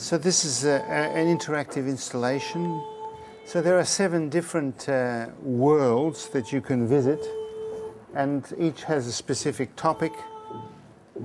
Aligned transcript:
So 0.00 0.16
this 0.16 0.46
is 0.46 0.64
a, 0.64 0.82
an 0.90 1.26
interactive 1.26 1.86
installation. 1.86 2.82
So 3.44 3.60
there 3.60 3.78
are 3.78 3.84
seven 3.84 4.30
different 4.30 4.88
uh, 4.88 5.26
worlds 5.42 6.28
that 6.30 6.54
you 6.54 6.62
can 6.62 6.88
visit, 6.88 7.20
and 8.14 8.42
each 8.58 8.82
has 8.84 9.06
a 9.06 9.12
specific 9.12 9.76
topic. 9.76 10.12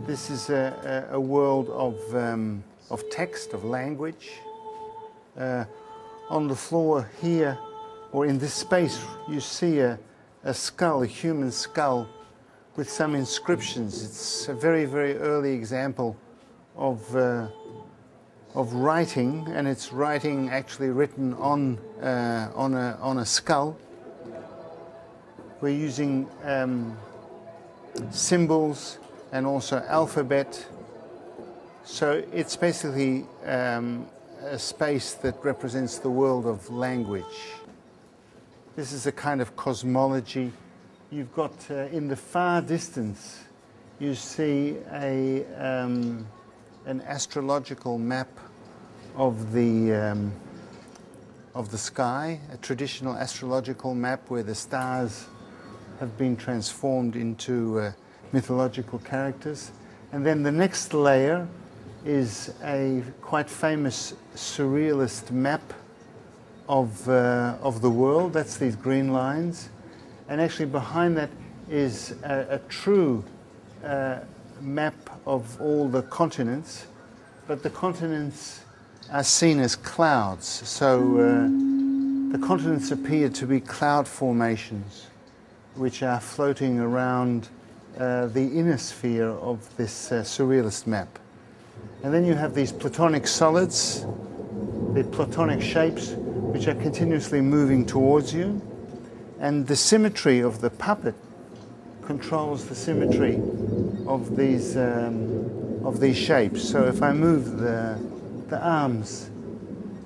This 0.05 0.29
is 0.29 0.49
a, 0.49 1.07
a, 1.09 1.15
a 1.15 1.19
world 1.19 1.69
of, 1.69 1.95
um, 2.13 2.65
of 2.91 3.09
text, 3.09 3.53
of 3.53 3.63
language. 3.63 4.41
Uh, 5.39 5.63
on 6.29 6.47
the 6.47 6.55
floor 6.55 7.09
here, 7.21 7.57
or 8.11 8.25
in 8.25 8.37
this 8.37 8.53
space, 8.53 8.99
you 9.29 9.39
see 9.39 9.79
a, 9.79 9.97
a 10.43 10.53
skull, 10.53 11.01
a 11.01 11.07
human 11.07 11.49
skull, 11.49 12.09
with 12.75 12.89
some 12.89 13.15
inscriptions. 13.15 14.03
It's 14.03 14.49
a 14.49 14.53
very, 14.53 14.83
very 14.83 15.17
early 15.17 15.53
example 15.53 16.17
of, 16.75 17.15
uh, 17.15 17.47
of 18.55 18.73
writing, 18.73 19.45
and 19.53 19.67
it's 19.67 19.91
writing 19.91 20.49
actually 20.49 20.89
written 20.89 21.33
on, 21.35 21.77
uh, 22.01 22.49
on, 22.55 22.73
a, 22.73 22.97
on 23.01 23.19
a 23.19 23.25
skull. 23.25 23.77
We're 25.61 25.69
using 25.69 26.27
um, 26.43 26.97
symbols 28.11 28.97
and 29.31 29.45
also 29.45 29.83
alphabet. 29.87 30.65
So 31.83 32.23
it's 32.33 32.55
basically 32.55 33.25
um, 33.45 34.07
a 34.41 34.57
space 34.57 35.13
that 35.15 35.35
represents 35.43 35.99
the 35.99 36.09
world 36.09 36.45
of 36.45 36.69
language. 36.69 37.51
This 38.75 38.91
is 38.91 39.05
a 39.05 39.11
kind 39.11 39.41
of 39.41 39.55
cosmology. 39.55 40.51
You've 41.11 41.33
got 41.33 41.53
uh, 41.69 41.87
in 41.91 42.07
the 42.07 42.15
far 42.15 42.61
distance, 42.61 43.43
you 43.99 44.15
see 44.15 44.77
a, 44.91 45.45
um, 45.55 46.27
an 46.85 47.01
astrological 47.01 47.97
map 47.97 48.29
of 49.15 49.53
the, 49.53 49.93
um, 49.93 50.31
of 51.53 51.71
the 51.71 51.77
sky, 51.77 52.39
a 52.53 52.57
traditional 52.57 53.15
astrological 53.15 53.95
map 53.95 54.21
where 54.29 54.43
the 54.43 54.55
stars 54.55 55.25
have 55.99 56.17
been 56.17 56.35
transformed 56.35 57.15
into 57.15 57.79
uh, 57.79 57.91
mythological 58.31 58.99
characters. 58.99 59.71
And 60.11 60.25
then 60.25 60.43
the 60.43 60.51
next 60.51 60.93
layer 60.93 61.47
is 62.05 62.53
a 62.63 63.01
quite 63.21 63.49
famous 63.49 64.13
surrealist 64.35 65.31
map 65.31 65.73
of, 66.69 67.07
uh, 67.09 67.57
of 67.61 67.81
the 67.81 67.89
world. 67.89 68.33
That's 68.33 68.57
these 68.57 68.75
green 68.75 69.11
lines. 69.11 69.69
And 70.27 70.39
actually, 70.39 70.67
behind 70.67 71.17
that 71.17 71.29
is 71.69 72.15
a, 72.23 72.45
a 72.55 72.59
true 72.69 73.23
uh, 73.83 74.19
map 74.61 74.95
of 75.25 75.59
all 75.61 75.87
the 75.87 76.01
continents, 76.03 76.87
but 77.47 77.63
the 77.63 77.69
continents 77.69 78.61
are 79.11 79.23
seen 79.23 79.59
as 79.59 79.75
clouds. 79.75 80.47
So 80.47 80.99
uh, 81.17 82.31
the 82.31 82.39
continents 82.45 82.91
appear 82.91 83.29
to 83.29 83.45
be 83.45 83.59
cloud 83.59 84.07
formations 84.07 85.07
which 85.75 86.03
are 86.03 86.19
floating 86.19 86.79
around 86.79 87.49
uh, 87.97 88.27
the 88.27 88.41
inner 88.41 88.77
sphere 88.77 89.29
of 89.29 89.75
this 89.77 90.11
uh, 90.11 90.15
surrealist 90.21 90.87
map. 90.87 91.19
And 92.03 92.13
then 92.13 92.25
you 92.25 92.33
have 92.33 92.53
these 92.53 92.71
platonic 92.71 93.27
solids, 93.27 94.05
the 94.93 95.03
platonic 95.11 95.61
shapes, 95.61 96.11
which 96.11 96.67
are 96.67 96.75
continuously 96.75 97.41
moving 97.41 97.85
towards 97.85 98.33
you. 98.33 98.61
And 99.39 99.67
the 99.67 99.75
symmetry 99.75 100.39
of 100.39 100.61
the 100.61 100.69
puppet 100.69 101.15
controls 102.03 102.65
the 102.65 102.75
symmetry 102.75 103.35
of 104.07 104.35
these, 104.35 104.77
um, 104.77 105.81
of 105.83 105.99
these 105.99 106.17
shapes. 106.17 106.67
So 106.67 106.85
if 106.85 107.01
I 107.01 107.13
move 107.13 107.57
the, 107.57 107.99
the 108.47 108.59
arms, 108.59 109.29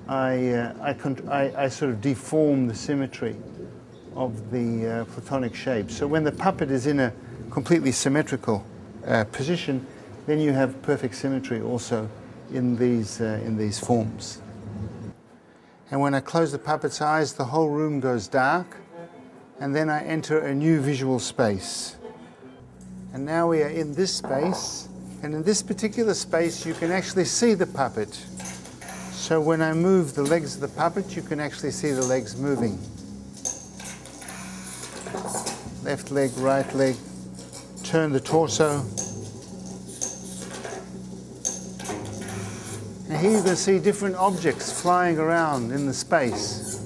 I, 0.08 0.48
uh, 0.48 0.74
I, 0.82 1.32
I, 1.32 1.64
I, 1.64 1.68
sort 1.68 1.92
of 1.92 2.00
deform 2.00 2.66
the 2.66 2.74
symmetry 2.74 3.36
of 4.16 4.50
the 4.50 4.86
uh, 4.86 5.04
platonic 5.04 5.54
shape. 5.54 5.90
So 5.90 6.06
when 6.06 6.24
the 6.24 6.32
puppet 6.32 6.70
is 6.70 6.86
in 6.86 6.98
a 6.98 7.12
completely 7.50 7.92
symmetrical 7.92 8.64
uh, 9.06 9.24
position, 9.24 9.86
then 10.26 10.40
you 10.40 10.52
have 10.52 10.80
perfect 10.82 11.14
symmetry 11.14 11.60
also 11.60 12.08
in 12.52 12.76
these, 12.76 13.20
uh, 13.20 13.40
in 13.44 13.56
these 13.56 13.78
forms. 13.78 14.40
And 15.90 16.00
when 16.00 16.14
I 16.14 16.20
close 16.20 16.52
the 16.52 16.58
puppet's 16.58 17.00
eyes, 17.00 17.34
the 17.34 17.46
whole 17.46 17.68
room 17.68 18.00
goes 18.00 18.28
dark, 18.28 18.76
and 19.58 19.74
then 19.74 19.90
I 19.90 20.04
enter 20.04 20.38
a 20.38 20.54
new 20.54 20.80
visual 20.80 21.18
space. 21.18 21.96
And 23.12 23.24
now 23.24 23.48
we 23.48 23.62
are 23.62 23.68
in 23.68 23.94
this 23.94 24.14
space, 24.14 24.88
and 25.22 25.34
in 25.34 25.42
this 25.42 25.62
particular 25.62 26.14
space, 26.14 26.64
you 26.64 26.74
can 26.74 26.90
actually 26.90 27.24
see 27.24 27.54
the 27.54 27.66
puppet. 27.66 28.14
So 29.12 29.40
when 29.40 29.62
I 29.62 29.72
move 29.72 30.14
the 30.14 30.22
legs 30.22 30.54
of 30.54 30.60
the 30.60 30.68
puppet, 30.68 31.16
you 31.16 31.22
can 31.22 31.40
actually 31.40 31.72
see 31.72 31.92
the 31.92 32.04
legs 32.04 32.36
moving. 32.36 32.78
Left 35.84 36.10
leg, 36.10 36.30
right 36.36 36.74
leg, 36.74 36.96
turn 37.82 38.12
the 38.12 38.20
torso, 38.20 38.84
And 43.10 43.18
here 43.18 43.38
you 43.38 43.42
can 43.42 43.56
see 43.56 43.80
different 43.80 44.14
objects 44.14 44.80
flying 44.80 45.18
around 45.18 45.72
in 45.72 45.84
the 45.84 45.92
space. 45.92 46.78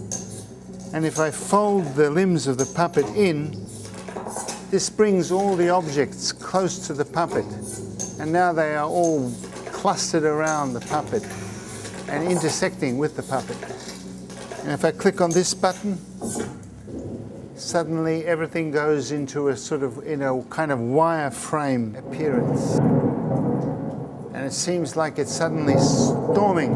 And 0.94 1.04
if 1.04 1.18
I 1.18 1.30
fold 1.30 1.84
the 1.96 2.08
limbs 2.08 2.46
of 2.46 2.56
the 2.56 2.64
puppet 2.64 3.04
in, 3.14 3.52
this 4.74 4.90
brings 4.90 5.30
all 5.30 5.54
the 5.54 5.68
objects 5.68 6.32
close 6.32 6.84
to 6.84 6.92
the 6.92 7.04
puppet. 7.04 7.44
And 8.18 8.32
now 8.32 8.52
they 8.52 8.74
are 8.74 8.88
all 8.88 9.32
clustered 9.66 10.24
around 10.24 10.72
the 10.72 10.80
puppet 10.80 11.22
and 12.08 12.26
intersecting 12.26 12.98
with 12.98 13.14
the 13.14 13.22
puppet. 13.22 13.56
And 14.64 14.72
if 14.72 14.84
I 14.84 14.90
click 14.90 15.20
on 15.20 15.30
this 15.30 15.54
button, 15.54 15.96
suddenly 17.54 18.26
everything 18.26 18.72
goes 18.72 19.12
into 19.12 19.46
a 19.46 19.56
sort 19.56 19.84
of, 19.84 20.04
in 20.04 20.22
a 20.22 20.42
kind 20.50 20.72
of 20.72 20.80
wireframe 20.80 21.96
appearance 21.96 22.74
and 24.34 24.44
it 24.44 24.52
seems 24.52 24.96
like 24.96 25.20
it's 25.20 25.32
suddenly 25.32 25.78
storming. 25.78 26.72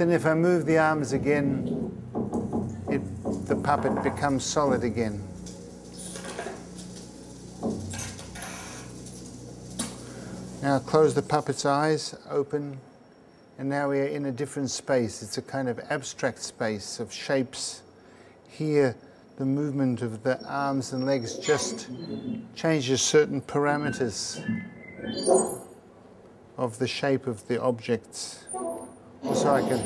Then 0.00 0.10
if 0.10 0.24
I 0.24 0.32
move 0.32 0.64
the 0.64 0.78
arms 0.78 1.12
again, 1.12 1.92
it, 2.88 3.02
the 3.46 3.54
puppet 3.54 4.02
becomes 4.02 4.42
solid 4.46 4.82
again. 4.82 5.22
Now 10.62 10.78
close 10.78 11.12
the 11.12 11.20
puppet's 11.20 11.66
eyes, 11.66 12.16
open, 12.30 12.80
and 13.58 13.68
now 13.68 13.90
we 13.90 14.00
are 14.00 14.06
in 14.06 14.24
a 14.24 14.32
different 14.32 14.70
space. 14.70 15.22
It's 15.22 15.36
a 15.36 15.42
kind 15.42 15.68
of 15.68 15.78
abstract 15.90 16.42
space 16.42 16.98
of 16.98 17.12
shapes. 17.12 17.82
Here, 18.48 18.96
the 19.36 19.44
movement 19.44 20.00
of 20.00 20.22
the 20.22 20.42
arms 20.46 20.94
and 20.94 21.04
legs 21.04 21.36
just 21.36 21.90
changes 22.54 23.02
certain 23.02 23.42
parameters 23.42 24.42
of 26.56 26.78
the 26.78 26.88
shape 26.88 27.26
of 27.26 27.46
the 27.48 27.60
objects. 27.60 28.46
Also 29.24 29.54
I 29.54 29.60
can, 29.62 29.80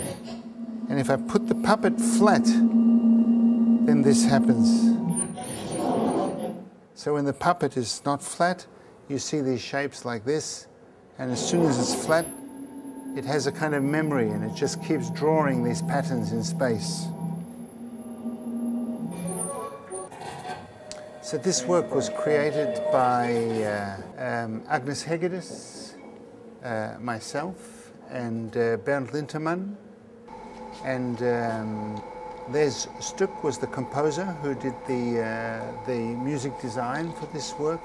and 0.88 0.98
if 0.98 1.10
I 1.10 1.16
put 1.16 1.48
the 1.48 1.54
puppet 1.54 2.00
flat, 2.00 2.44
then 2.44 4.02
this 4.02 4.24
happens. 4.24 4.94
So 6.94 7.14
when 7.14 7.24
the 7.24 7.32
puppet 7.32 7.76
is 7.76 8.02
not 8.04 8.22
flat, 8.22 8.66
you 9.08 9.18
see 9.18 9.40
these 9.40 9.60
shapes 9.60 10.04
like 10.04 10.24
this, 10.24 10.66
and 11.18 11.30
as 11.30 11.46
soon 11.46 11.66
as 11.66 11.78
it's 11.78 12.06
flat, 12.06 12.26
it 13.16 13.24
has 13.24 13.46
a 13.46 13.52
kind 13.52 13.74
of 13.74 13.82
memory 13.82 14.28
and 14.28 14.42
it 14.44 14.54
just 14.56 14.82
keeps 14.82 15.08
drawing 15.10 15.62
these 15.62 15.82
patterns 15.82 16.32
in 16.32 16.42
space. 16.42 17.06
So 21.22 21.38
this 21.38 21.64
work 21.64 21.94
was 21.94 22.10
created 22.10 22.82
by 22.92 23.34
uh, 23.62 23.96
um, 24.18 24.62
Agnes 24.68 25.02
Hegedus, 25.04 25.94
uh, 26.62 26.96
myself, 27.00 27.83
and 28.10 28.56
uh, 28.56 28.76
Bernd 28.78 29.08
Lintermann. 29.10 29.76
And 30.84 31.22
um, 31.22 32.02
Les 32.50 32.88
Stuck 33.00 33.42
was 33.44 33.58
the 33.58 33.66
composer 33.66 34.24
who 34.24 34.54
did 34.54 34.74
the, 34.86 35.22
uh, 35.22 35.86
the 35.86 35.98
music 35.98 36.60
design 36.60 37.12
for 37.12 37.26
this 37.32 37.54
work. 37.58 37.80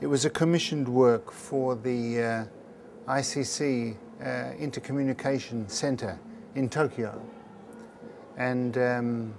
It 0.00 0.06
was 0.06 0.24
a 0.24 0.30
commissioned 0.30 0.88
work 0.88 1.30
for 1.32 1.74
the 1.74 2.22
uh, 2.22 2.44
ICC 3.08 3.96
uh, 4.20 4.24
Intercommunication 4.58 5.68
Center 5.68 6.18
in 6.54 6.68
Tokyo. 6.68 7.20
And 8.36 8.76
um, 8.78 9.34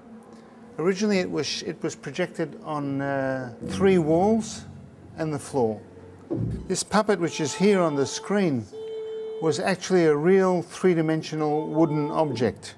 Originally 0.77 1.19
it 1.19 1.31
was, 1.31 1.63
it 1.63 1.81
was 1.81 1.95
projected 1.95 2.59
on 2.65 3.01
uh, 3.01 3.53
three 3.69 3.98
walls 3.98 4.65
and 5.18 5.33
the 5.33 5.39
floor. 5.39 5.81
This 6.68 6.83
puppet 6.83 7.19
which 7.19 7.39
is 7.39 7.53
here 7.53 7.80
on 7.80 7.95
the 7.95 8.06
screen 8.06 8.65
was 9.42 9.60
actually 9.60 10.06
a 10.06 10.16
real 10.16 10.62
three-dimensional 10.62 11.68
wooden 11.68 12.10
object 12.12 12.76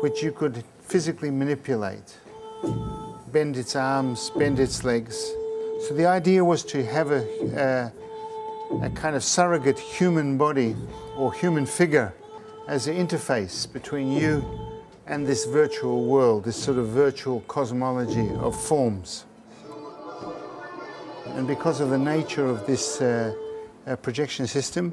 which 0.00 0.22
you 0.22 0.30
could 0.30 0.64
physically 0.80 1.30
manipulate. 1.30 2.18
Bend 3.32 3.56
its 3.56 3.74
arms, 3.74 4.30
bend 4.36 4.58
its 4.60 4.84
legs. 4.84 5.16
So 5.86 5.94
the 5.94 6.06
idea 6.06 6.44
was 6.44 6.64
to 6.66 6.84
have 6.84 7.10
a, 7.10 7.92
uh, 8.72 8.84
a 8.84 8.90
kind 8.90 9.16
of 9.16 9.24
surrogate 9.24 9.78
human 9.78 10.38
body 10.38 10.76
or 11.16 11.32
human 11.32 11.66
figure 11.66 12.14
as 12.68 12.86
an 12.86 12.94
interface 12.94 13.70
between 13.70 14.12
you 14.12 14.44
and 15.06 15.26
this 15.26 15.46
virtual 15.46 16.04
world, 16.04 16.44
this 16.44 16.56
sort 16.56 16.78
of 16.78 16.88
virtual 16.88 17.40
cosmology 17.42 18.28
of 18.40 18.60
forms. 18.60 19.24
And 21.26 21.46
because 21.46 21.80
of 21.80 21.90
the 21.90 21.98
nature 21.98 22.46
of 22.46 22.66
this 22.66 23.00
uh, 23.00 23.34
uh, 23.86 23.96
projection 23.96 24.46
system, 24.46 24.92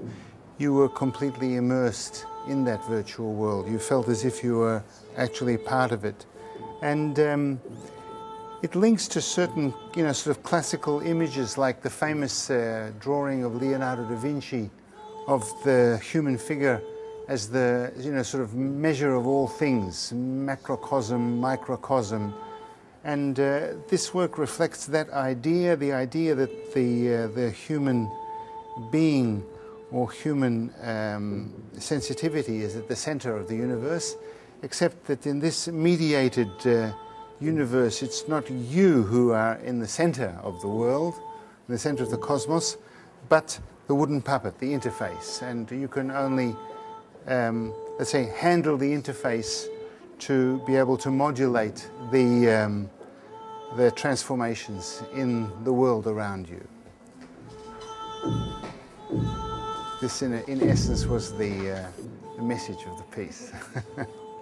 you 0.58 0.74
were 0.74 0.90
completely 0.90 1.56
immersed 1.56 2.26
in 2.48 2.64
that 2.66 2.84
virtual 2.86 3.34
world. 3.34 3.68
You 3.68 3.80
felt 3.80 4.08
as 4.08 4.24
if 4.24 4.44
you 4.44 4.58
were 4.58 4.84
actually 5.18 5.58
part 5.58 5.92
of 5.92 6.06
it. 6.06 6.26
And 6.82 7.20
um, 7.20 7.62
it 8.62 8.76
links 8.76 9.08
to 9.10 9.22
certain, 9.22 9.74
you 9.96 10.04
know, 10.04 10.14
sort 10.14 10.38
of 10.38 10.44
classical 10.44 11.02
images 11.02 11.58
like 11.58 11.82
the 11.82 11.90
famous 11.90 12.50
uh, 12.50 12.92
drawing 13.00 13.44
of 13.44 13.56
Leonardo 13.62 14.04
da 14.04 14.16
Vinci 14.16 14.70
of 15.28 15.44
the 15.64 16.02
human 16.12 16.38
figure 16.38 16.82
as 17.28 17.50
the, 17.50 17.92
you 17.98 18.12
know, 18.12 18.24
sort 18.24 18.44
of 18.44 18.54
measure 18.54 19.16
of 19.16 19.26
all 19.26 19.48
things, 19.48 20.14
macrocosm, 20.14 21.40
microcosm. 21.40 22.34
And 23.04 23.40
uh, 23.40 23.74
this 23.90 24.14
work 24.14 24.38
reflects 24.38 24.86
that 24.88 25.10
idea, 25.10 25.76
the 25.76 25.92
idea 25.92 26.36
that 26.36 26.74
the, 26.74 27.16
uh, 27.16 27.28
the 27.28 27.50
human 27.50 28.10
being 28.92 29.44
or 29.92 30.12
human 30.12 30.74
um, 30.82 31.54
sensitivity 31.78 32.62
is 32.62 32.76
at 32.76 32.88
the 32.88 32.96
center 32.96 33.36
of 33.36 33.48
the 33.48 33.56
universe, 33.56 34.16
except 34.64 35.06
that 35.06 35.26
in 35.28 35.40
this 35.40 35.68
mediated 35.68 36.50
uh, 36.66 36.92
universe, 37.40 38.02
it's 38.02 38.28
not 38.28 38.50
you 38.50 39.04
who 39.04 39.32
are 39.32 39.56
in 39.58 39.80
the 39.80 39.88
center 39.88 40.38
of 40.42 40.60
the 40.62 40.68
world, 40.68 41.14
in 41.68 41.74
the 41.74 41.80
center 41.80 42.04
of 42.04 42.10
the 42.10 42.18
cosmos, 42.18 42.78
but 43.30 43.60
the 43.88 43.96
wooden 43.96 44.22
puppet, 44.22 44.58
the 44.60 44.74
interface. 44.74 45.42
And 45.42 45.70
you 45.70 45.88
can 45.88 46.12
only, 46.12 46.56
um, 47.28 47.74
let's 47.98 48.12
say, 48.12 48.26
handle 48.26 48.78
the 48.78 48.92
interface 48.92 49.68
to 50.20 50.62
be 50.66 50.76
able 50.76 50.98
to 50.98 51.12
modulate 51.12 51.90
the, 52.12 52.50
um, 52.50 52.90
the 53.76 53.92
transformations 53.92 55.04
in 55.14 55.52
the 55.64 55.74
world 55.74 56.08
around 56.08 56.50
you. 56.50 56.66
This, 60.06 60.22
in, 60.22 60.34
in 60.34 60.70
essence, 60.70 61.08
was 61.08 61.36
the, 61.36 61.72
uh, 61.72 61.88
the 62.38 62.44
message 62.44 62.86
of 62.86 62.96
the 62.96 63.04
piece. 63.16 63.52